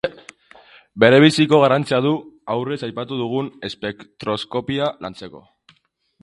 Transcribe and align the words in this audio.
Berebiziko 1.03 1.59
garrantzia 1.63 1.99
du 2.05 2.13
aurrez 2.55 2.79
aipatu 2.89 3.19
dugun 3.21 3.53
espektroskopia 3.69 4.89
lantzeko. 5.07 5.45